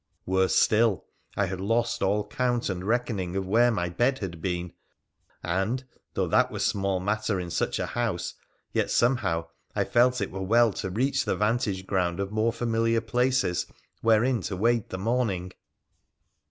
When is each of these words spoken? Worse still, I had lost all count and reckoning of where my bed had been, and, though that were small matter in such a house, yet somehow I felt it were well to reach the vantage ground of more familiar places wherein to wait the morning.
Worse 0.25 0.55
still, 0.55 1.05
I 1.37 1.45
had 1.45 1.61
lost 1.61 2.01
all 2.01 2.25
count 2.27 2.69
and 2.71 2.83
reckoning 2.83 3.35
of 3.35 3.45
where 3.45 3.69
my 3.69 3.87
bed 3.87 4.17
had 4.17 4.41
been, 4.41 4.73
and, 5.43 5.83
though 6.15 6.25
that 6.25 6.49
were 6.51 6.57
small 6.57 6.99
matter 6.99 7.39
in 7.39 7.51
such 7.51 7.77
a 7.77 7.85
house, 7.85 8.33
yet 8.73 8.89
somehow 8.89 9.49
I 9.75 9.83
felt 9.83 10.19
it 10.19 10.31
were 10.31 10.41
well 10.41 10.73
to 10.73 10.89
reach 10.89 11.23
the 11.25 11.35
vantage 11.35 11.85
ground 11.85 12.19
of 12.19 12.31
more 12.31 12.51
familiar 12.51 12.99
places 12.99 13.67
wherein 14.01 14.41
to 14.41 14.57
wait 14.57 14.89
the 14.89 14.97
morning. 14.97 15.51